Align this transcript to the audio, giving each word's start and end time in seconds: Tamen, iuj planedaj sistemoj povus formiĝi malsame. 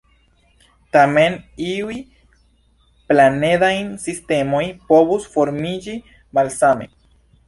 Tamen, 0.95 1.35
iuj 1.65 1.97
planedaj 3.11 3.69
sistemoj 4.05 4.63
povus 4.93 5.29
formiĝi 5.37 5.95
malsame. 6.39 6.89